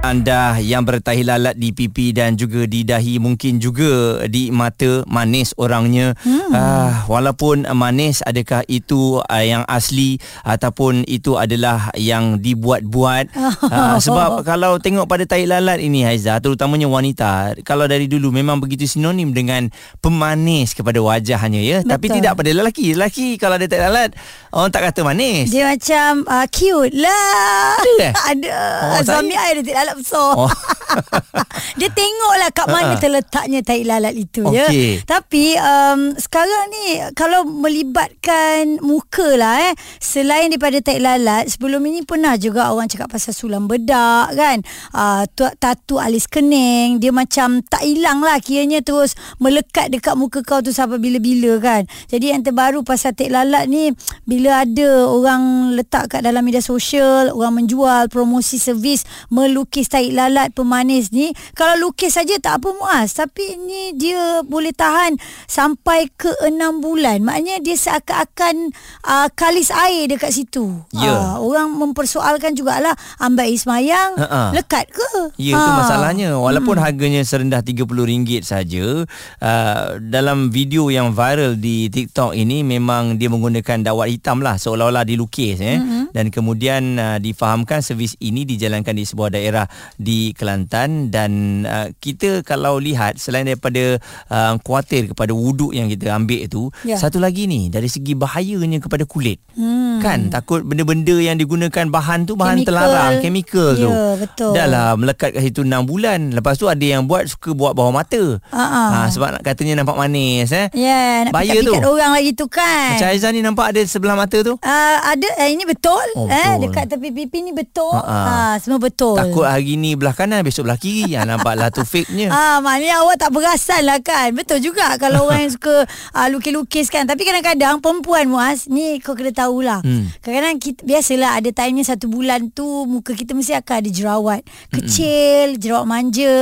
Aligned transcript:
Anda 0.00 0.56
yang 0.56 0.88
bertahi 0.88 1.28
lalat 1.28 1.60
di 1.60 1.76
pipi 1.76 2.16
dan 2.16 2.32
juga 2.32 2.64
di 2.64 2.88
dahi 2.88 3.20
mungkin 3.20 3.60
juga 3.60 4.24
di 4.32 4.48
mata 4.48 5.04
manis 5.04 5.52
orangnya. 5.60 6.16
Hmm. 6.24 6.48
Uh, 6.50 6.92
walaupun 7.04 7.68
manis 7.76 8.24
adakah 8.24 8.64
itu 8.64 9.20
uh, 9.20 9.44
yang 9.44 9.60
asli 9.68 10.16
ataupun 10.40 11.04
itu 11.04 11.36
adalah 11.36 11.92
yang 12.00 12.40
dibuat-buat. 12.40 13.28
Uh, 13.36 14.00
sebab 14.04 14.40
kalau 14.40 14.80
tengok 14.80 15.04
pada 15.04 15.28
tahi 15.28 15.44
lalat 15.44 15.84
ini 15.84 16.08
Haiza 16.08 16.40
terutamanya 16.40 16.88
wanita 16.88 17.60
kalau 17.60 17.84
dari 17.84 18.08
dulu 18.08 18.32
memang 18.32 18.56
begitu 18.56 18.88
sinonim 18.88 19.36
dengan 19.36 19.68
pemanis 20.00 20.72
kepada 20.72 20.96
wajahnya 21.04 21.60
ya. 21.60 21.78
Betul. 21.84 21.92
Tapi 21.92 22.06
tidak 22.08 22.32
pada 22.40 22.50
lelaki. 22.56 22.96
Lelaki 22.96 23.36
kalau 23.36 23.60
ada 23.60 23.68
tahi 23.68 23.84
lalat 23.84 24.16
orang 24.48 24.72
tak 24.72 24.88
kata 24.88 25.04
manis. 25.04 25.52
Dia 25.52 25.76
macam 25.76 26.24
uh, 26.24 26.46
cute 26.48 26.96
lah. 26.96 27.76
Ada. 27.76 28.00
Eh? 28.00 28.12
ada. 28.32 28.56
Oh, 28.96 29.00
Suami 29.04 29.36
saya 29.36 29.52
ada 29.52 29.60
tahi 29.60 29.76
lalat 29.76 29.89
besar. 29.94 30.34
Oh. 30.36 30.50
dia 31.78 31.88
tengoklah 31.94 32.50
kat 32.50 32.66
mana 32.66 32.92
uh-uh. 32.92 33.00
terletaknya 33.00 33.60
tai 33.62 33.86
lalat 33.86 34.14
itu 34.18 34.42
okay. 34.42 34.98
ya. 34.98 35.06
Tapi 35.06 35.54
um, 35.54 36.00
sekarang 36.18 36.64
ni 36.74 36.86
kalau 37.14 37.46
melibatkan 37.46 38.82
muka 38.82 39.38
lah 39.38 39.70
eh 39.70 39.74
selain 40.02 40.50
daripada 40.50 40.82
tai 40.82 40.98
lalat 40.98 41.46
sebelum 41.46 41.78
ini 41.86 42.02
pernah 42.02 42.34
juga 42.34 42.74
orang 42.74 42.90
cakap 42.90 43.06
pasal 43.14 43.30
sulam 43.30 43.70
bedak 43.70 44.34
kan. 44.34 44.58
Uh, 44.90 45.22
tatu 45.62 46.02
alis 46.02 46.26
kening 46.26 46.98
dia 46.98 47.14
macam 47.14 47.62
tak 47.62 47.86
hilang 47.86 48.20
lah 48.20 48.36
kiranya 48.42 48.82
terus 48.82 49.14
melekat 49.38 49.94
dekat 49.94 50.18
muka 50.18 50.42
kau 50.42 50.58
tu 50.58 50.74
sampai 50.74 50.98
bila-bila 50.98 51.62
kan. 51.62 51.86
Jadi 52.10 52.34
yang 52.34 52.42
terbaru 52.42 52.82
pasal 52.82 53.14
tai 53.14 53.30
lalat 53.30 53.70
ni 53.70 53.94
bila 54.26 54.66
ada 54.66 55.06
orang 55.06 55.72
letak 55.78 56.10
kat 56.10 56.26
dalam 56.26 56.42
media 56.42 56.60
sosial 56.60 57.30
orang 57.30 57.62
menjual 57.62 58.10
promosi 58.10 58.58
servis 58.58 59.06
melukis 59.30 59.86
tai 59.86 60.00
tahi 60.00 60.16
lalat 60.16 60.48
pemanis 60.80 61.12
ni 61.12 61.36
kalau 61.52 61.76
lukis 61.76 62.16
saja 62.16 62.40
tak 62.40 62.64
apa 62.64 62.72
muas 62.72 63.12
tapi 63.12 63.60
ni 63.60 63.92
dia 64.00 64.40
boleh 64.40 64.72
tahan 64.72 65.20
sampai 65.44 66.08
ke 66.08 66.32
enam 66.48 66.80
bulan 66.80 67.20
maknanya 67.20 67.60
dia 67.60 67.76
seakan-akan 67.76 68.72
uh, 69.04 69.28
kalis 69.36 69.68
air 69.68 70.08
dekat 70.08 70.32
situ 70.32 70.80
yeah. 70.96 71.36
uh, 71.36 71.44
orang 71.44 71.76
mempersoalkan 71.76 72.56
jugalah 72.56 72.96
ambil 73.20 73.44
ismayang 73.44 74.16
uh-uh. 74.16 74.56
lekat 74.56 74.88
ke 74.88 75.36
ya 75.36 75.52
yeah, 75.52 75.60
uh. 75.60 75.76
masalahnya 75.84 76.28
walaupun 76.40 76.80
hmm. 76.80 76.84
harganya 76.88 77.20
serendah 77.28 77.60
RM30 77.60 78.40
saja 78.40 79.04
uh, 79.44 80.00
dalam 80.00 80.48
video 80.48 80.88
yang 80.88 81.12
viral 81.12 81.60
di 81.60 81.92
TikTok 81.92 82.32
ini 82.32 82.64
memang 82.64 83.20
dia 83.20 83.28
menggunakan 83.28 83.84
dawat 83.84 84.08
hitam 84.08 84.40
lah 84.40 84.56
seolah-olah 84.56 85.04
dilukis 85.04 85.60
eh 85.60 85.76
mm-hmm. 85.76 86.16
dan 86.16 86.32
kemudian 86.32 86.96
uh, 86.96 87.18
difahamkan 87.20 87.84
servis 87.84 88.16
ini 88.24 88.48
dijalankan 88.48 88.96
di 88.96 89.04
sebuah 89.04 89.36
daerah 89.36 89.68
di 90.00 90.32
Kelantan 90.32 90.69
dan 91.10 91.66
uh, 91.66 91.90
kita 91.98 92.46
kalau 92.46 92.78
lihat 92.78 93.18
selain 93.18 93.44
daripada 93.44 93.98
uh, 94.30 94.54
kuatir 94.62 95.10
kepada 95.10 95.34
wuduk 95.34 95.74
yang 95.74 95.90
kita 95.90 96.14
ambil 96.14 96.46
itu 96.46 96.70
ya. 96.86 96.94
satu 96.94 97.18
lagi 97.18 97.50
ni 97.50 97.66
dari 97.68 97.90
segi 97.90 98.14
bahayanya 98.14 98.78
kepada 98.78 99.02
kulit 99.02 99.42
hmm. 99.58 99.79
Kan 100.02 100.18
takut 100.32 100.64
benda-benda 100.64 101.16
yang 101.20 101.36
digunakan 101.36 101.84
bahan 101.92 102.24
tu 102.24 102.34
bahan 102.34 102.64
chemical. 102.64 102.68
terlarang 102.72 103.12
chemical 103.20 103.68
ya, 103.76 103.82
tu 103.84 103.90
betul. 104.24 104.52
dah 104.56 104.66
lah 104.66 104.88
melekat 104.96 105.30
kat 105.36 105.42
situ 105.44 105.62
6 105.62 105.70
bulan 105.86 106.18
lepas 106.34 106.56
tu 106.56 106.66
ada 106.66 106.82
yang 106.82 107.04
buat 107.04 107.28
suka 107.28 107.52
buat 107.54 107.72
bawah 107.76 107.92
mata 107.92 108.40
uh-huh. 108.40 108.88
ha, 108.90 109.06
sebab 109.12 109.44
katanya 109.44 109.84
nampak 109.84 109.96
manis 110.00 110.50
eh 110.50 110.66
ya 110.74 111.28
nak 111.28 111.32
Bahaya 111.36 111.60
tu. 111.62 111.72
orang 111.76 112.16
lagi 112.16 112.32
tu 112.34 112.46
kan 112.48 112.96
macam 112.96 113.08
Aizan 113.12 113.32
ni 113.36 113.40
nampak 113.44 113.76
ada 113.76 113.80
sebelah 113.84 114.16
mata 114.16 114.38
tu 114.40 114.56
uh, 114.56 114.96
ada 115.04 115.28
eh, 115.40 115.52
ini 115.52 115.68
betul, 115.68 116.02
oh, 116.16 116.26
eh, 116.26 116.56
betul. 116.56 116.60
dekat 116.66 116.84
tepi 116.96 117.08
pipi 117.12 117.38
ni 117.44 117.52
betul 117.52 117.94
uh-huh. 117.94 118.08
ha, 118.08 118.56
semua 118.58 118.80
betul 118.80 119.14
takut 119.14 119.46
hari 119.46 119.76
ni 119.76 119.94
belah 119.94 120.16
kanan 120.16 120.40
besok 120.40 120.66
belah 120.66 120.80
kiri 120.80 121.10
yang 121.12 121.26
nampaklah 121.26 121.68
tu 121.74 121.82
fake-nya. 121.82 122.30
Ah 122.40 122.62
maknanya 122.62 123.02
awak 123.02 123.18
tak 123.18 123.34
perasan 123.34 123.82
lah 123.84 123.98
kan. 124.00 124.30
Betul 124.32 124.62
juga 124.62 124.94
kalau 124.96 125.26
orang 125.26 125.50
yang 125.50 125.52
suka 125.52 125.84
uh, 126.14 126.28
lukis-lukis 126.30 126.88
kan. 126.88 127.04
Tapi 127.04 127.26
kadang-kadang 127.26 127.82
perempuan 127.82 128.30
muas 128.30 128.70
ni 128.70 129.02
kau 129.02 129.18
kena 129.18 129.34
tahulah. 129.34 129.82
Hmm. 129.82 129.89
Kadang-kadang 130.20 130.56
kita, 130.60 130.80
biasalah 130.84 131.30
ada 131.40 131.50
time 131.50 131.82
satu 131.82 132.06
bulan 132.06 132.52
tu 132.52 132.66
muka 132.86 133.16
kita 133.16 133.32
mesti 133.32 133.56
akan 133.56 133.74
ada 133.80 133.90
jerawat. 133.90 134.40
Kecil, 134.70 135.56
hmm. 135.56 135.60
jerawat 135.60 135.86
manja. 135.88 136.34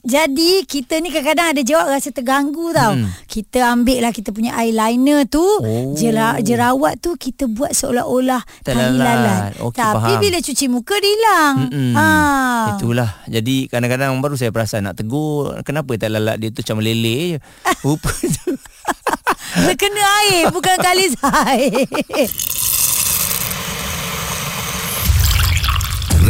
Jadi 0.00 0.64
kita 0.64 0.96
ni 1.04 1.12
kadang-kadang 1.12 1.52
ada 1.52 1.60
jerawat 1.60 2.00
rasa 2.00 2.08
terganggu 2.08 2.72
tau. 2.72 2.96
Hmm. 2.96 3.12
Kita 3.28 3.76
ambil 3.76 4.08
lah 4.08 4.12
kita 4.16 4.32
punya 4.32 4.56
eyeliner 4.56 5.28
tu. 5.28 5.44
Oh. 5.44 5.92
Jerawat 6.40 6.98
tu 7.04 7.14
kita 7.20 7.44
buat 7.46 7.76
seolah-olah 7.76 8.40
tahi 8.64 8.96
lalat. 8.96 9.60
Okay, 9.60 9.80
Tapi 9.84 10.12
faham. 10.16 10.20
bila 10.24 10.38
cuci 10.40 10.66
muka 10.72 10.96
dia 10.96 11.10
hilang. 11.12 11.56
Ha. 11.96 12.06
Itulah. 12.76 13.10
Jadi 13.28 13.68
kadang-kadang 13.68 14.16
baru 14.24 14.40
saya 14.40 14.48
perasan 14.50 14.88
nak 14.88 14.96
tegur. 14.96 15.52
Kenapa 15.62 15.92
tak 16.00 16.16
lalat 16.16 16.40
dia 16.40 16.48
tu 16.48 16.64
macam 16.64 16.80
lele 16.80 17.36
je. 17.36 17.38
Rupa 17.86 18.10
tu. 18.10 18.56
Terkena 19.50 20.02
air 20.24 20.48
bukan 20.54 20.76
kali 20.78 21.10
air. 21.52 21.84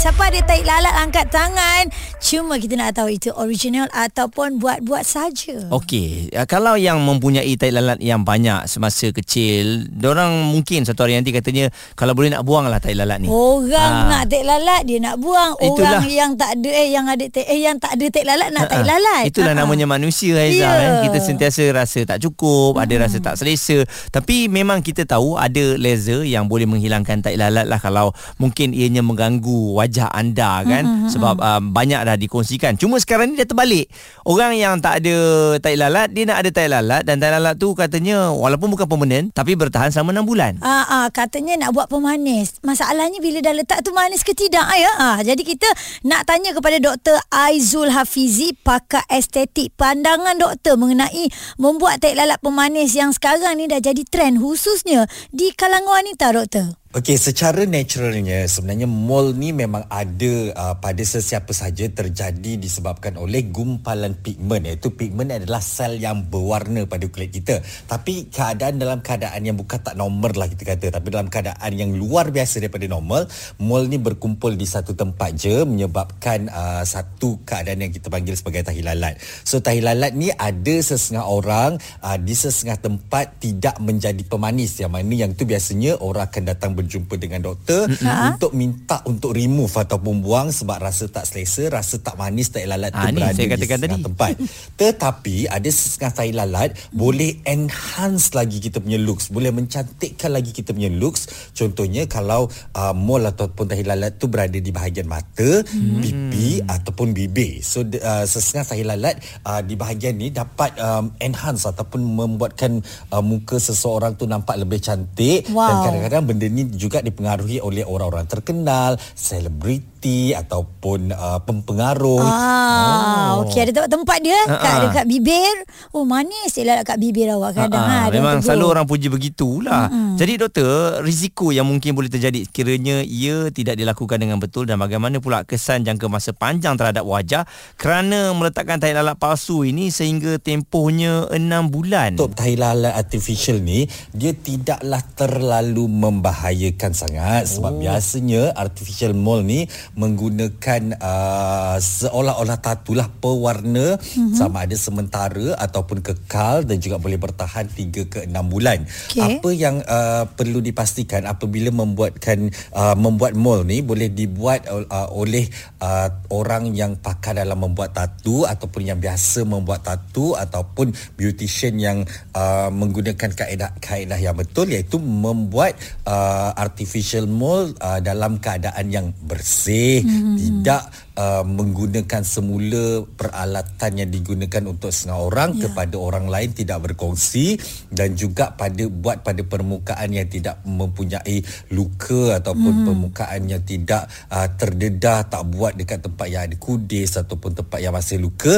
Siapa 0.00 0.32
ada 0.32 0.40
taik 0.40 0.64
lalat 0.64 0.96
angkat 0.96 1.28
tangan. 1.28 1.92
Cuma 2.24 2.56
kita 2.56 2.72
nak 2.72 2.96
tahu 2.96 3.12
itu 3.12 3.36
original 3.36 3.84
ataupun 3.92 4.56
buat-buat 4.56 5.04
saja. 5.04 5.68
Okey, 5.68 6.32
ya, 6.32 6.48
kalau 6.48 6.72
yang 6.80 7.04
mempunyai 7.04 7.52
taik 7.60 7.76
lalat 7.76 8.00
yang 8.00 8.24
banyak 8.24 8.64
semasa 8.64 9.12
kecil, 9.12 9.92
orang 10.00 10.56
mungkin 10.56 10.88
satu 10.88 11.04
hari 11.04 11.20
nanti 11.20 11.36
katanya 11.36 11.68
kalau 12.00 12.16
boleh 12.16 12.32
nak 12.32 12.48
buang 12.48 12.72
lah 12.72 12.80
taik 12.80 12.96
lalat 12.96 13.20
ni. 13.20 13.28
Orang 13.28 13.92
ha. 13.92 14.08
nak 14.08 14.32
taik 14.32 14.40
lalat 14.48 14.88
dia 14.88 15.04
nak 15.04 15.20
buang. 15.20 15.52
Itulah. 15.60 16.00
Orang 16.00 16.08
yang 16.08 16.32
tak 16.32 16.56
ada 16.56 16.70
eh 16.80 16.88
yang 16.88 17.04
ada 17.04 17.24
taik 17.28 17.46
eh 17.52 17.60
yang 17.60 17.76
tak 17.76 17.92
ada 18.00 18.06
taik 18.08 18.24
lalat 18.24 18.48
nak 18.56 18.64
taik 18.72 18.84
lalat. 18.88 19.22
Itulah 19.28 19.52
Ha-ha. 19.52 19.68
namanya 19.68 19.84
manusia 19.84 20.32
Aizah 20.32 20.64
yeah. 20.64 20.76
kan. 20.80 20.92
Kita 21.12 21.18
sentiasa 21.20 21.62
rasa 21.76 22.00
tak 22.08 22.24
cukup, 22.24 22.80
hmm. 22.80 22.84
ada 22.88 22.94
rasa 23.04 23.20
tak 23.20 23.36
selesa. 23.36 23.84
Tapi 24.08 24.48
memang 24.48 24.80
kita 24.80 25.04
tahu 25.04 25.36
ada 25.36 25.76
laser 25.76 26.24
yang 26.24 26.48
boleh 26.48 26.64
menghilangkan 26.64 27.20
taik 27.20 27.36
lalat 27.36 27.68
lah 27.68 27.76
kalau 27.76 28.16
mungkin 28.40 28.72
ianya 28.72 29.04
mengganggu 29.04 29.76
wajah 29.76 29.89
wajah 29.90 30.06
anda 30.14 30.62
kan? 30.62 30.86
Mm-hmm. 30.86 31.10
sebab 31.10 31.34
um, 31.42 31.62
banyak 31.74 31.98
dah 32.06 32.14
dikongsikan. 32.14 32.78
Cuma 32.78 33.02
sekarang 33.02 33.34
ni 33.34 33.42
dah 33.42 33.50
terbalik. 33.50 33.90
Orang 34.22 34.54
yang 34.54 34.78
tak 34.78 35.02
ada 35.02 35.16
tai 35.58 35.74
lalat 35.74 36.14
dia 36.14 36.30
nak 36.30 36.46
ada 36.46 36.50
tai 36.54 36.70
lalat. 36.70 37.02
Dan 37.02 37.18
tai 37.18 37.34
lalat 37.34 37.58
tu 37.58 37.74
katanya 37.74 38.30
walaupun 38.30 38.70
bukan 38.70 38.86
permanen 38.86 39.34
tapi 39.34 39.58
bertahan 39.58 39.90
selama 39.90 40.22
6 40.22 40.30
bulan. 40.30 40.52
Ah, 40.62 40.86
ah 40.86 41.06
katanya 41.10 41.66
nak 41.66 41.74
buat 41.74 41.90
pemanis. 41.90 42.62
Masalahnya 42.62 43.18
bila 43.18 43.42
dah 43.42 43.50
letak 43.50 43.82
tu 43.82 43.90
manis 43.90 44.22
ke 44.22 44.30
tidak 44.30 44.70
ya 44.78 44.92
ah. 45.02 45.18
Jadi 45.18 45.42
kita 45.42 45.66
nak 46.06 46.30
tanya 46.30 46.54
kepada 46.54 46.78
doktor 46.78 47.18
Aizul 47.34 47.90
Hafizi 47.90 48.54
pakar 48.54 49.02
estetik 49.10 49.74
pandangan 49.74 50.38
doktor 50.38 50.78
mengenai 50.78 51.26
membuat 51.58 51.98
tai 51.98 52.14
lalat 52.14 52.38
pemanis 52.38 52.94
yang 52.94 53.10
sekarang 53.10 53.58
ni 53.58 53.66
dah 53.66 53.82
jadi 53.82 54.06
trend 54.06 54.38
khususnya 54.38 55.10
di 55.34 55.50
kalangan 55.50 55.98
wanita 56.04 56.30
doktor 56.30 56.79
Okey, 56.90 57.22
secara 57.22 57.70
naturalnya 57.70 58.50
sebenarnya 58.50 58.90
mole 58.90 59.30
ni 59.38 59.54
memang 59.54 59.86
ada 59.86 60.34
uh, 60.58 60.74
pada 60.82 60.98
sesiapa 60.98 61.54
saja 61.54 61.86
terjadi 61.86 62.58
disebabkan 62.58 63.14
oleh 63.14 63.46
gumpalan 63.46 64.18
pigmen 64.18 64.66
iaitu 64.66 64.90
pigmen 64.98 65.30
adalah 65.30 65.62
sel 65.62 66.02
yang 66.02 66.26
berwarna 66.26 66.90
pada 66.90 67.06
kulit 67.06 67.30
kita. 67.30 67.62
Tapi 67.62 68.34
keadaan 68.34 68.82
dalam 68.82 69.06
keadaan 69.06 69.38
yang 69.38 69.54
bukan 69.54 69.78
tak 69.78 69.94
normal 69.94 70.34
lah 70.34 70.50
kita 70.50 70.66
kata 70.66 70.90
tapi 70.90 71.14
dalam 71.14 71.30
keadaan 71.30 71.70
yang 71.78 71.94
luar 71.94 72.34
biasa 72.34 72.58
daripada 72.58 72.90
normal, 72.90 73.30
mole 73.62 73.86
ni 73.86 74.02
berkumpul 74.02 74.58
di 74.58 74.66
satu 74.66 74.90
tempat 74.98 75.30
je 75.38 75.62
menyebabkan 75.62 76.50
uh, 76.50 76.82
satu 76.82 77.38
keadaan 77.46 77.86
yang 77.86 77.94
kita 77.94 78.10
panggil 78.10 78.34
sebagai 78.34 78.66
tahi 78.66 78.82
lalat. 78.82 79.14
So 79.46 79.62
tahi 79.62 79.78
lalat 79.78 80.18
ni 80.18 80.34
ada 80.34 80.74
sesengah 80.82 81.22
orang 81.22 81.78
uh, 82.02 82.18
di 82.18 82.34
sesengah 82.34 82.82
tempat 82.82 83.38
tidak 83.38 83.78
menjadi 83.78 84.26
pemanis 84.26 84.82
yang 84.82 84.90
mana 84.90 85.14
yang 85.14 85.38
tu 85.38 85.46
biasanya 85.46 85.94
orang 86.02 86.26
akan 86.26 86.50
datang 86.50 86.79
berjumpa 86.80 87.14
dengan 87.20 87.44
doktor 87.44 87.86
mm-hmm. 87.86 88.28
untuk 88.34 88.52
minta 88.56 89.04
untuk 89.04 89.36
remove 89.36 89.72
ataupun 89.76 90.24
buang 90.24 90.48
sebab 90.48 90.80
rasa 90.80 91.06
tak 91.12 91.28
selesa, 91.28 91.68
rasa 91.68 92.00
tak 92.00 92.16
manis, 92.16 92.48
tak 92.48 92.64
lalat 92.64 92.90
ha, 92.96 93.08
tu 93.08 93.20
berada 93.20 93.42
di 93.44 93.68
tadi. 93.68 94.00
tempat. 94.00 94.32
Tetapi 94.80 95.36
ada 95.52 95.68
setengah 95.68 96.12
tai 96.16 96.32
lalat 96.32 96.70
mm. 96.72 96.96
boleh 96.96 97.30
enhance 97.44 98.32
lagi 98.32 98.58
kita 98.58 98.80
punya 98.80 98.96
looks, 98.96 99.28
boleh 99.28 99.52
mencantikkan 99.52 100.32
lagi 100.32 100.50
kita 100.50 100.72
punya 100.72 100.88
looks. 100.88 101.52
Contohnya 101.52 102.08
kalau 102.08 102.48
uh, 102.74 102.94
mole 102.96 103.28
ataupun 103.28 103.68
tahi 103.68 103.84
lalat 103.84 104.16
tu 104.16 104.26
berada 104.26 104.56
di 104.56 104.70
bahagian 104.72 105.06
mata, 105.06 105.62
mm. 105.62 106.00
pipi 106.00 106.48
ataupun 106.64 107.12
bibir. 107.12 107.60
So 107.60 107.84
uh, 107.84 108.24
setengah 108.24 108.64
tai 108.64 108.84
lalat 108.86 109.16
uh, 109.44 109.60
di 109.60 109.74
bahagian 109.76 110.16
ni 110.16 110.32
dapat 110.32 110.72
um, 110.80 111.12
enhance 111.20 111.66
ataupun 111.66 112.00
membuatkan 112.00 112.80
uh, 113.12 113.22
muka 113.24 113.58
seseorang 113.60 114.16
tu 114.16 114.24
nampak 114.24 114.56
lebih 114.60 114.80
cantik 114.80 115.48
wow. 115.50 115.66
dan 115.68 115.76
kadang-kadang 115.86 116.22
benda 116.26 116.46
ni 116.46 116.62
juga 116.72 117.02
dipengaruhi 117.02 117.58
oleh 117.58 117.82
orang-orang 117.84 118.26
terkenal, 118.30 118.96
selebriti 119.14 119.89
ataupun 120.32 121.12
uh, 121.12 121.40
pempengaruh. 121.44 122.24
Ah, 122.24 123.36
oh. 123.36 123.44
okey 123.44 123.68
ada 123.68 123.86
tempat 123.86 124.18
dia 124.24 124.36
uh-uh. 124.48 124.56
kat 124.56 124.74
dekat 124.88 125.04
bibir. 125.04 125.56
Oh 125.92 126.08
manis 126.08 126.56
dia 126.56 126.80
kat 126.80 126.96
bibir 126.96 127.28
awak 127.36 127.56
kadang 127.56 127.84
uh-uh. 127.84 128.08
ha. 128.08 128.14
Memang 128.14 128.40
selalu 128.40 128.64
orang 128.64 128.86
puji 128.88 129.12
begitulah. 129.12 129.92
Uh-uh. 129.92 130.16
Jadi 130.16 130.32
doktor, 130.40 131.04
risiko 131.04 131.52
yang 131.52 131.68
mungkin 131.68 131.92
boleh 131.92 132.08
terjadi 132.08 132.44
kiranya 132.48 133.04
ia 133.04 133.52
tidak 133.52 133.76
dilakukan 133.76 134.16
dengan 134.20 134.40
betul 134.40 134.64
dan 134.64 134.80
bagaimana 134.80 135.20
pula 135.20 135.44
kesan 135.44 135.84
jangka 135.84 136.08
masa 136.08 136.32
panjang 136.32 136.76
terhadap 136.80 137.04
wajah 137.04 137.44
kerana 137.76 138.32
meletakkan 138.32 138.80
tahi 138.80 138.96
lalat 138.96 139.16
palsu 139.20 139.64
ini 139.68 139.92
sehingga 139.92 140.40
tempohnya 140.40 141.28
6 141.28 141.40
bulan. 141.68 142.16
Untuk 142.16 142.36
tahi 142.36 142.56
lalat 142.56 142.96
artificial 142.96 143.60
ni 143.60 143.84
dia 144.16 144.32
tidaklah 144.32 145.04
terlalu 145.16 145.84
membahayakan 145.88 146.92
sangat 146.96 147.48
sebab 147.48 147.76
oh. 147.76 147.80
biasanya 147.80 148.56
artificial 148.56 149.12
mole 149.12 149.44
ni 149.44 149.60
menggunakan 149.94 150.96
uh, 150.98 151.76
seolah-olah 151.78 152.58
tatu 152.62 152.94
lah 152.94 153.10
pewarna 153.10 153.98
mm-hmm. 153.98 154.36
sama 154.36 154.66
ada 154.66 154.76
sementara 154.78 155.56
ataupun 155.58 156.02
kekal 156.04 156.62
dan 156.66 156.78
juga 156.78 157.00
boleh 157.02 157.18
bertahan 157.18 157.66
3 157.66 158.12
ke 158.12 158.18
6 158.26 158.32
bulan. 158.46 158.86
Okay. 159.10 159.22
Apa 159.40 159.50
yang 159.50 159.82
uh, 159.84 160.28
perlu 160.30 160.62
dipastikan 160.62 161.26
apabila 161.26 161.74
membuatkan 161.74 162.50
uh, 162.74 162.94
membuat 162.94 163.34
mole 163.34 163.66
ni 163.66 163.82
boleh 163.82 164.08
dibuat 164.12 164.66
uh, 164.70 165.08
oleh 165.12 165.48
uh, 165.82 166.08
orang 166.30 166.72
yang 166.72 166.98
pakar 167.20 167.36
dalam 167.36 167.60
membuat 167.60 167.92
tatu 167.92 168.48
ataupun 168.48 168.88
yang 168.88 168.96
biasa 168.96 169.44
membuat 169.44 169.84
tatu 169.84 170.32
ataupun 170.32 170.88
beautician 171.20 171.76
yang 171.76 172.00
uh, 172.32 172.72
menggunakan 172.72 173.36
kaedah-kaedah 173.36 174.16
yang 174.16 174.32
betul 174.32 174.64
iaitu 174.72 174.96
membuat 174.96 175.76
uh, 176.08 176.56
artificial 176.56 177.28
mole 177.28 177.76
uh, 177.84 178.00
dalam 178.00 178.40
keadaan 178.40 178.88
yang 178.88 179.12
bersih 179.28 180.00
mm-hmm. 180.00 180.64
tidak 180.64 180.88
uh, 181.20 181.44
menggunakan 181.44 182.22
semula 182.24 183.04
peralatan 183.04 183.90
yang 184.00 184.10
digunakan 184.10 184.62
untuk 184.64 184.88
setengah 184.88 185.20
orang 185.20 185.50
yeah. 185.56 185.68
kepada 185.68 185.96
orang 186.00 186.26
lain 186.32 186.56
tidak 186.56 186.80
berkongsi 186.90 187.60
dan 187.92 188.16
juga 188.16 188.56
pada 188.56 188.88
buat 188.88 189.20
pada 189.20 189.44
permukaan 189.44 190.08
yang 190.16 190.26
tidak 190.26 190.64
mempunyai 190.64 191.44
luka 191.76 192.40
ataupun 192.40 192.72
mm. 192.82 192.84
permukaan 192.88 193.40
yang 193.44 193.62
tidak 193.62 194.08
uh, 194.32 194.48
terdedah 194.56 195.28
tak 195.28 195.42
buat 195.52 195.76
dekat 195.76 196.00
tempat 196.00 196.26
yang 196.32 196.42
ada 196.48 196.56
kudis 196.56 197.20
ataupun 197.20 197.52
tempat 197.52 197.78
yang 197.84 197.92
masih 197.92 198.16
luka 198.16 198.56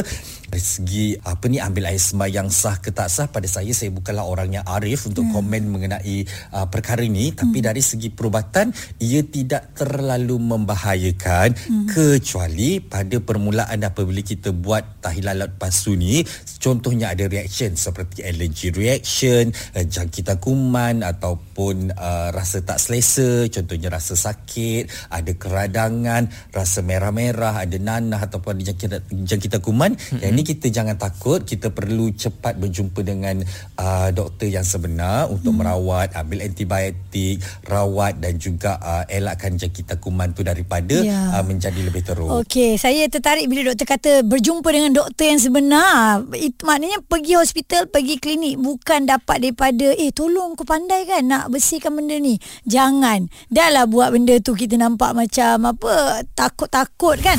dari 0.52 0.60
segi 0.60 1.06
apa 1.16 1.48
ni 1.48 1.56
ambil 1.56 1.88
air 1.88 1.96
sembahyang 1.96 2.52
sah 2.52 2.76
ke 2.76 2.92
tak 2.92 3.08
sah 3.08 3.24
pada 3.24 3.48
saya 3.48 3.72
saya 3.72 3.88
bukanlah 3.88 4.28
orang 4.28 4.60
yang 4.60 4.64
arif 4.68 5.08
untuk 5.08 5.24
hmm. 5.24 5.32
komen 5.32 5.62
mengenai 5.72 6.28
uh, 6.52 6.68
perkara 6.68 7.00
ini 7.00 7.32
tapi 7.32 7.64
hmm. 7.64 7.72
dari 7.72 7.80
segi 7.80 8.12
perubatan 8.12 8.68
ia 9.00 9.24
tidak 9.24 9.72
terlalu 9.72 10.36
membahayakan 10.36 11.56
hmm. 11.56 11.86
kecuali 11.88 12.84
pada 12.84 13.16
permulaan 13.24 13.80
apabila 13.80 14.20
kita 14.20 14.52
buat 14.52 15.00
tahi 15.00 15.24
lalat 15.24 15.56
palsu 15.56 15.96
ni 15.96 16.20
contohnya 16.60 17.16
ada 17.16 17.24
reaction 17.32 17.72
seperti 17.72 18.20
allergy 18.20 18.68
reaction 18.76 19.56
uh, 19.72 19.84
jangkitan 19.88 20.36
kuman 20.36 21.00
ataupun 21.00 21.96
uh, 21.96 22.28
rasa 22.28 22.60
tak 22.60 22.76
selesa 22.76 23.48
contohnya 23.48 23.88
rasa 23.88 24.20
sakit 24.20 25.08
ada 25.08 25.32
keradangan 25.32 26.28
rasa 26.52 26.84
merah-merah 26.84 27.64
ada 27.64 27.80
nanah 27.80 28.20
ataupun 28.20 28.60
jangkitan, 28.60 29.00
jangkitan 29.24 29.64
kuman 29.64 29.96
hmm. 29.96 30.20
yang 30.20 30.41
ini 30.41 30.41
kita 30.42 30.68
jangan 30.68 30.98
takut 30.98 31.42
kita 31.42 31.70
perlu 31.72 32.12
cepat 32.14 32.58
berjumpa 32.58 33.00
dengan 33.02 33.40
uh, 33.78 34.08
doktor 34.12 34.50
yang 34.50 34.66
sebenar 34.66 35.30
untuk 35.30 35.54
hmm. 35.54 35.60
merawat 35.62 36.08
ambil 36.18 36.44
antibiotik 36.44 37.40
rawat 37.66 38.18
dan 38.18 38.36
juga 38.36 38.76
uh, 38.82 39.04
elakkan 39.08 39.54
jangkitan 39.56 39.98
kuman 40.02 40.34
tu 40.34 40.42
daripada 40.42 40.98
ya. 40.98 41.38
uh, 41.38 41.44
menjadi 41.46 41.80
lebih 41.82 42.02
teruk. 42.02 42.44
Okey 42.44 42.76
saya 42.76 43.06
tertarik 43.06 43.46
bila 43.46 43.72
doktor 43.72 43.86
kata 43.86 44.12
berjumpa 44.26 44.68
dengan 44.68 44.92
doktor 44.92 45.24
yang 45.30 45.40
sebenar. 45.40 46.26
Itu 46.34 46.66
maknanya 46.66 47.00
pergi 47.06 47.38
hospital 47.38 47.88
pergi 47.88 48.18
klinik 48.18 48.58
bukan 48.58 49.06
dapat 49.06 49.42
daripada 49.42 49.94
eh 49.94 50.10
tolong 50.10 50.54
aku 50.58 50.66
pandai 50.66 51.06
kan 51.06 51.24
nak 51.24 51.48
bersihkan 51.48 51.94
benda 51.94 52.18
ni. 52.18 52.36
Jangan. 52.66 53.30
Dah 53.48 53.68
lah 53.70 53.84
buat 53.86 54.12
benda 54.12 54.38
tu 54.42 54.52
kita 54.58 54.76
nampak 54.76 55.14
macam 55.14 55.72
apa 55.72 56.26
takut-takut 56.34 57.16
kan 57.22 57.38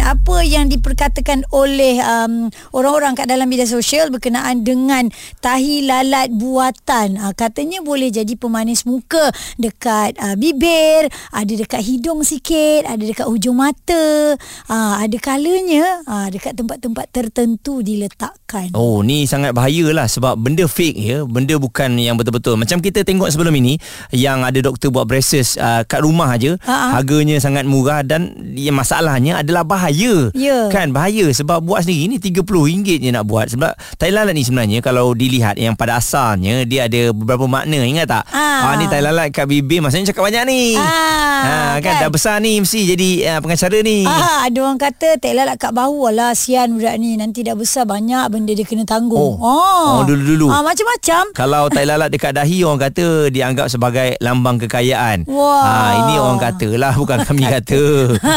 apa 0.00 0.44
yang 0.44 0.70
diperkatakan 0.70 1.46
oleh 1.50 2.00
um, 2.02 2.48
orang-orang 2.72 3.18
kat 3.18 3.26
dalam 3.28 3.46
media 3.50 3.66
sosial 3.66 4.08
berkenaan 4.08 4.62
dengan 4.62 5.10
tahi 5.42 5.84
lalat 5.84 6.30
buatan. 6.32 7.18
Uh, 7.20 7.34
katanya 7.34 7.82
boleh 7.82 8.08
jadi 8.08 8.34
pemanis 8.38 8.86
muka 8.86 9.30
dekat 9.58 10.16
uh, 10.22 10.34
bibir 10.38 11.10
ada 11.34 11.52
dekat 11.52 11.82
hidung 11.84 12.22
sikit 12.22 12.86
ada 12.86 13.00
dekat 13.00 13.26
hujung 13.26 13.58
mata. 13.58 14.34
Uh, 14.68 14.94
ada 15.00 15.16
kalanya 15.18 16.02
uh, 16.06 16.28
dekat 16.30 16.54
tempat-tempat 16.54 17.06
tertentu 17.10 17.80
diletakkan. 17.80 18.72
Oh 18.72 19.00
ni 19.00 19.24
sangat 19.24 19.52
bahayalah 19.52 20.08
sebab 20.08 20.38
benda 20.38 20.64
fake 20.68 20.98
ya. 20.98 21.18
Benda 21.24 21.56
bukan 21.56 21.98
yang 21.98 22.14
betul-betul. 22.14 22.60
Macam 22.60 22.78
kita 22.78 23.02
tengok 23.04 23.28
sebelum 23.32 23.54
ini 23.56 23.80
yang 24.14 24.44
ada 24.44 24.60
doktor 24.60 24.92
buat 24.92 25.08
braces 25.08 25.56
uh, 25.56 25.84
kat 25.88 26.04
rumah 26.04 26.36
aja 26.36 26.56
uh-huh. 26.60 26.90
harganya 26.96 27.40
sangat 27.40 27.64
murah 27.64 28.04
dan 28.04 28.34
yang 28.54 28.76
masalahnya 28.76 29.40
adalah 29.40 29.64
bahaya 29.64 29.87
bahaya. 29.88 30.14
Yeah. 30.36 30.68
kan? 30.68 30.92
Bahaya. 30.92 31.32
Sebab 31.32 31.64
buat 31.64 31.88
sendiri 31.88 32.12
ni 32.12 32.16
RM30 32.20 33.00
je 33.00 33.10
nak 33.10 33.24
buat. 33.24 33.48
Sebab 33.48 33.72
tai 33.96 34.12
lalat 34.12 34.36
ni 34.36 34.44
sebenarnya 34.44 34.84
kalau 34.84 35.16
dilihat 35.16 35.56
yang 35.56 35.72
pada 35.72 35.96
asalnya 35.96 36.68
dia 36.68 36.84
ada 36.84 37.16
beberapa 37.16 37.48
makna 37.48 37.80
ingat 37.80 38.06
tak? 38.12 38.24
Ah, 38.28 38.72
ah 38.72 38.74
ni 38.76 38.84
tai 38.92 39.00
lalat 39.00 39.32
kat 39.32 39.48
bibir 39.48 39.80
maksudnya 39.80 40.12
cakap 40.12 40.28
banyak 40.28 40.44
ni. 40.44 40.76
Ah, 40.76 40.84
ah 40.84 41.74
kan, 41.80 41.96
kan? 41.96 42.02
Dah 42.04 42.10
besar 42.12 42.36
ni 42.44 42.60
mesti 42.60 42.80
jadi 42.84 43.08
uh, 43.32 43.38
pengacara 43.40 43.78
ni. 43.80 44.04
Ah 44.04 44.44
ada 44.44 44.58
orang 44.60 44.76
kata 44.76 45.16
tai 45.16 45.32
lalat 45.32 45.56
kat 45.56 45.72
bahu 45.72 46.12
lah 46.12 46.36
sian 46.36 46.76
budak 46.76 46.94
ni. 47.00 47.16
Nanti 47.16 47.40
dah 47.40 47.56
besar 47.56 47.88
banyak 47.88 48.28
benda 48.28 48.52
dia 48.52 48.68
kena 48.68 48.84
tanggung. 48.84 49.40
Oh, 49.40 49.40
oh. 49.40 49.88
oh 50.00 50.02
dulu-dulu. 50.04 50.52
Ah 50.52 50.60
macam-macam. 50.60 51.32
Kalau 51.32 51.72
tai 51.72 51.88
lalat 51.88 52.12
dekat 52.12 52.36
dahi 52.36 52.60
orang 52.66 52.92
kata 52.92 53.32
dianggap 53.32 53.72
sebagai 53.72 54.20
lambang 54.20 54.60
kekayaan. 54.60 55.24
Wah. 55.24 55.64
ah 55.64 55.92
ini 56.04 56.14
orang 56.20 56.40
kata 56.42 56.68
lah 56.76 56.92
bukan 56.92 57.24
kami 57.24 57.44
kata. 57.48 57.82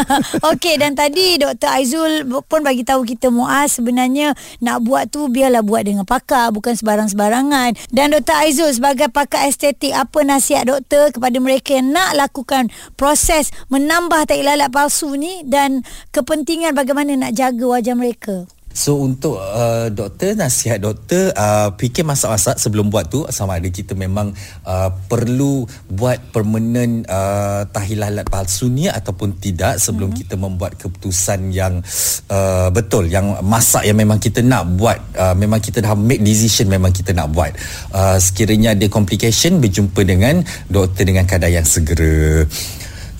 Okey 0.54 0.80
dan 0.80 0.96
tadi 0.96 1.31
Dr. 1.38 1.68
Aizul 1.68 2.26
pun 2.48 2.60
bagi 2.64 2.82
tahu 2.82 3.06
kita 3.06 3.30
Muaz 3.30 3.78
sebenarnya 3.78 4.34
nak 4.58 4.82
buat 4.84 5.08
tu 5.08 5.28
biarlah 5.28 5.62
buat 5.62 5.86
dengan 5.86 6.04
pakar 6.08 6.50
bukan 6.50 6.74
sebarang-sebarangan. 6.76 7.76
Dan 7.92 8.16
Dr. 8.16 8.36
Aizul 8.36 8.72
sebagai 8.72 9.08
pakar 9.12 9.46
estetik 9.46 9.92
apa 9.92 10.24
nasihat 10.26 10.68
doktor 10.68 11.12
kepada 11.14 11.36
mereka 11.38 11.76
yang 11.78 11.92
nak 11.92 12.16
lakukan 12.16 12.72
proses 12.98 13.52
menambah 13.68 14.26
tai 14.28 14.42
lalat 14.42 14.72
palsu 14.72 15.14
ni 15.14 15.44
dan 15.44 15.86
kepentingan 16.10 16.74
bagaimana 16.74 17.14
nak 17.14 17.32
jaga 17.36 17.64
wajah 17.64 17.94
mereka? 17.94 18.48
So 18.72 18.98
untuk 19.04 19.36
uh, 19.36 19.92
doktor 19.92 20.32
nasihat 20.36 20.80
doktor 20.80 21.32
uh, 21.36 21.76
fikir 21.76 22.02
masak-masak 22.08 22.56
sebelum 22.56 22.88
buat 22.88 23.08
tu 23.12 23.28
sama 23.28 23.60
ada 23.60 23.68
kita 23.68 23.92
memang 23.92 24.32
uh, 24.64 24.90
perlu 25.06 25.68
buat 25.92 26.32
permanent 26.32 27.04
uh, 27.06 27.68
tahi 27.68 28.00
lalat 28.00 28.24
palsu 28.26 28.72
ni 28.72 28.88
ataupun 28.88 29.36
tidak 29.36 29.76
sebelum 29.76 30.12
hmm. 30.12 30.18
kita 30.24 30.34
membuat 30.40 30.80
keputusan 30.80 31.52
yang 31.52 31.84
uh, 32.32 32.68
betul 32.72 33.04
yang 33.06 33.44
masak 33.44 33.84
yang 33.84 33.96
memang 33.96 34.16
kita 34.16 34.40
nak 34.40 34.64
buat 34.80 34.98
uh, 35.20 35.36
memang 35.36 35.60
kita 35.60 35.84
dah 35.84 35.92
make 35.92 36.24
decision 36.24 36.66
memang 36.72 36.90
kita 36.90 37.12
nak 37.12 37.28
buat 37.30 37.52
uh, 37.92 38.16
sekiranya 38.16 38.72
ada 38.72 38.88
complication 38.88 39.60
berjumpa 39.60 40.00
dengan 40.02 40.40
doktor 40.72 41.04
dengan 41.04 41.28
kadar 41.28 41.52
yang 41.52 41.68
segera 41.68 42.48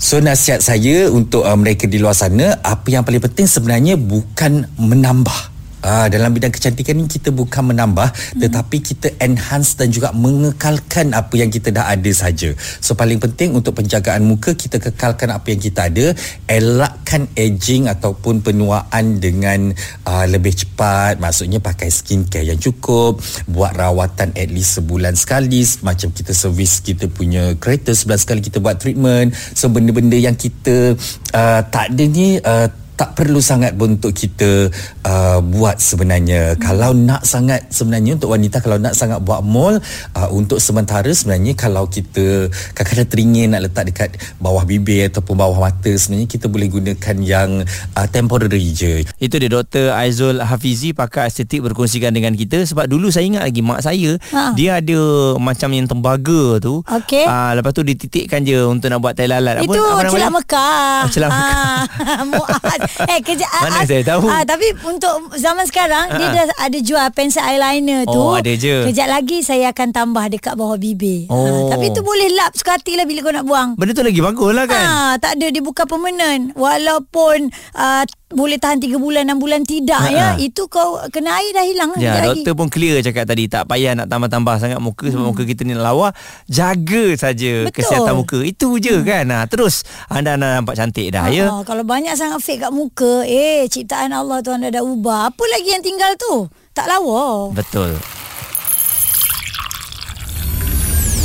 So 0.02 0.18
nasihat 0.18 0.58
saya 0.58 1.06
untuk 1.14 1.46
uh, 1.46 1.54
mereka 1.54 1.86
di 1.86 2.02
luar 2.02 2.18
sana 2.18 2.58
apa 2.66 2.90
yang 2.90 3.06
paling 3.06 3.22
penting 3.22 3.46
sebenarnya 3.46 3.94
bukan 3.94 4.66
menambah 4.74 5.51
uh, 5.82 6.06
dalam 6.08 6.32
bidang 6.32 6.54
kecantikan 6.54 6.96
ni 6.96 7.10
kita 7.10 7.34
bukan 7.34 7.74
menambah 7.74 8.08
hmm. 8.10 8.40
tetapi 8.40 8.76
kita 8.80 9.08
enhance 9.20 9.76
dan 9.76 9.90
juga 9.90 10.14
mengekalkan 10.14 11.12
apa 11.12 11.34
yang 11.36 11.50
kita 11.52 11.74
dah 11.74 11.90
ada 11.90 12.10
saja. 12.14 12.54
So 12.80 12.94
paling 12.94 13.18
penting 13.18 13.52
untuk 13.52 13.76
penjagaan 13.78 14.24
muka 14.24 14.54
kita 14.54 14.78
kekalkan 14.78 15.34
apa 15.34 15.46
yang 15.52 15.60
kita 15.60 15.90
ada, 15.90 16.06
elakkan 16.48 17.28
aging 17.36 17.90
ataupun 17.90 18.40
penuaan 18.40 19.18
dengan 19.18 19.74
uh, 20.06 20.26
lebih 20.26 20.54
cepat. 20.54 21.18
Maksudnya 21.18 21.58
pakai 21.58 21.90
skincare 21.90 22.48
yang 22.54 22.58
cukup, 22.58 23.20
buat 23.50 23.74
rawatan 23.76 24.34
at 24.38 24.48
least 24.48 24.80
sebulan 24.80 25.18
sekali 25.18 25.64
macam 25.82 26.08
kita 26.14 26.32
servis 26.32 26.80
kita 26.80 27.10
punya 27.10 27.54
kereta 27.58 27.92
sebulan 27.92 28.20
sekali 28.20 28.40
kita 28.40 28.58
buat 28.62 28.78
treatment. 28.78 29.34
So 29.52 29.68
benda-benda 29.68 30.16
yang 30.16 30.38
kita 30.38 30.96
uh, 31.34 31.60
tak 31.66 31.92
ada 31.92 32.04
ni 32.06 32.38
uh, 32.40 32.68
tak 32.92 33.16
perlu 33.16 33.40
sangat 33.40 33.72
pun 33.74 33.96
untuk 33.96 34.12
kita 34.12 34.68
uh, 35.04 35.38
buat 35.40 35.80
sebenarnya. 35.80 36.54
Hmm. 36.54 36.60
Kalau 36.60 36.90
nak 36.92 37.24
sangat 37.24 37.66
sebenarnya 37.72 38.20
untuk 38.20 38.30
wanita 38.32 38.60
kalau 38.60 38.76
nak 38.76 38.92
sangat 38.92 39.18
buat 39.24 39.40
mall 39.40 39.80
uh, 40.16 40.28
untuk 40.30 40.60
sementara 40.60 41.08
sebenarnya 41.08 41.56
kalau 41.56 41.88
kita 41.88 42.52
kadang-kadang 42.76 43.08
teringin 43.08 43.48
nak 43.56 43.64
letak 43.68 43.84
dekat 43.88 44.10
bawah 44.38 44.62
bibir 44.62 45.08
ataupun 45.08 45.34
bawah 45.34 45.58
mata 45.58 45.90
sebenarnya 45.90 46.28
kita 46.28 46.46
boleh 46.46 46.68
gunakan 46.68 47.16
yang 47.24 47.50
uh, 47.96 48.06
temporary 48.12 48.72
je. 48.76 49.08
Itu 49.16 49.40
dia 49.40 49.48
Dr. 49.48 49.96
Aizul 49.96 50.44
Hafizi 50.44 50.92
pakar 50.92 51.32
estetik 51.32 51.64
berkongsikan 51.64 52.12
dengan 52.12 52.36
kita 52.36 52.62
sebab 52.68 52.86
dulu 52.86 53.08
saya 53.08 53.24
ingat 53.26 53.44
lagi 53.48 53.60
mak 53.64 53.80
saya 53.80 54.20
ha. 54.36 54.52
dia 54.52 54.78
ada 54.78 55.00
macam 55.40 55.68
yang 55.72 55.88
tembaga 55.88 56.60
tu. 56.60 56.84
Okay. 56.84 57.24
Uh, 57.24 57.56
lepas 57.56 57.72
tu 57.72 57.82
dititikkan 57.82 58.44
je 58.44 58.62
untuk 58.68 58.92
nak 58.92 59.00
buat 59.00 59.16
tai 59.16 59.26
lalat. 59.26 59.64
Itu 59.64 59.80
apa, 59.80 60.06
apa 60.06 60.12
celak 60.12 60.32
Mekah. 60.32 61.00
Oh, 61.02 61.10
celak 61.10 61.30
Mekah. 61.32 61.82
Muat 62.32 62.80
eh 63.00 63.20
kerja 63.24 63.46
Mana 63.62 63.82
as, 63.82 63.88
saya 63.88 64.02
tahu 64.04 64.28
ah, 64.28 64.44
Tapi 64.44 64.66
untuk 64.84 65.34
zaman 65.38 65.64
sekarang 65.64 66.12
uh-huh. 66.12 66.18
Dia 66.18 66.28
dah 66.44 66.44
ada 66.58 66.78
jual 66.78 67.06
Pencil 67.14 67.42
eyeliner 67.42 68.04
tu 68.04 68.18
Oh 68.18 68.36
ada 68.36 68.52
je 68.52 68.88
Kejap 68.90 69.08
lagi 69.08 69.40
saya 69.40 69.72
akan 69.72 69.88
tambah 69.94 70.24
Dekat 70.28 70.54
bawah 70.58 70.76
bibir 70.76 71.28
oh. 71.32 71.68
ha, 71.68 71.76
Tapi 71.76 71.92
tu 71.94 72.04
boleh 72.04 72.28
lap 72.36 72.52
Suka 72.56 72.76
hati 72.76 72.98
lah 72.98 73.08
Bila 73.08 73.24
kau 73.24 73.34
nak 73.34 73.46
buang 73.46 73.68
Benda 73.78 73.92
tu 73.96 74.04
lagi 74.04 74.20
bagus 74.20 74.50
lah 74.52 74.64
kan 74.68 74.84
ha, 74.84 74.96
Tak 75.16 75.40
ada 75.40 75.46
dia 75.48 75.62
bukan 75.62 75.86
permanent 75.88 76.52
Walaupun 76.56 77.48
uh, 77.76 78.04
boleh 78.32 78.56
tahan 78.56 78.80
3 78.80 78.96
bulan 78.96 79.28
6 79.28 79.38
bulan 79.38 79.60
tidak 79.62 80.00
Ha-ha. 80.02 80.10
ya 80.10 80.26
itu 80.40 80.66
kau 80.66 80.98
kena 81.12 81.36
air 81.38 81.52
dah 81.52 81.64
hilang 81.68 81.90
ya 82.00 82.32
doktor 82.32 82.56
lagi. 82.56 82.58
pun 82.58 82.68
clear 82.72 83.04
cakap 83.04 83.28
tadi 83.28 83.44
tak 83.46 83.68
payah 83.68 83.92
nak 83.92 84.08
tambah-tambah 84.08 84.56
sangat 84.58 84.80
muka 84.80 85.06
hmm. 85.06 85.12
sebab 85.12 85.24
muka 85.28 85.42
kita 85.44 85.62
ni 85.68 85.76
lawa 85.76 86.16
jaga 86.48 87.12
saja 87.14 87.68
kesihatan 87.68 88.16
muka 88.16 88.40
itu 88.40 88.80
je 88.80 88.96
hmm. 89.00 89.06
kan 89.06 89.24
ha, 89.30 89.38
terus 89.44 89.84
anda 90.08 90.34
anda 90.34 90.60
nampak 90.60 90.74
cantik 90.80 91.12
dah 91.12 91.28
ya 91.28 91.52
Ha-ha. 91.52 91.62
kalau 91.68 91.84
banyak 91.84 92.16
sangat 92.16 92.40
fake 92.40 92.64
kat 92.64 92.71
muka 92.72 93.28
eh 93.28 93.68
ciptaan 93.68 94.16
Allah 94.16 94.40
tu 94.40 94.50
anda 94.50 94.72
dah 94.72 94.80
ubah 94.80 95.28
apa 95.28 95.44
lagi 95.52 95.76
yang 95.76 95.84
tinggal 95.84 96.16
tu 96.16 96.48
tak 96.72 96.88
lawa 96.88 97.52
betul 97.52 97.94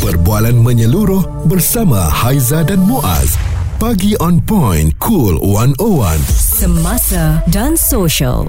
Perbualan 0.08 0.56
menyeluruh 0.63 1.50
bersama 1.51 2.08
Haiza 2.08 2.63
dan 2.63 2.80
Muaz. 2.80 3.36
Pagi 3.75 4.16
on 4.24 4.39
point, 4.39 4.96
cool 5.04 5.36
101. 5.44 6.22
Semasa 6.32 7.44
dan 7.51 7.75
social. 7.75 8.48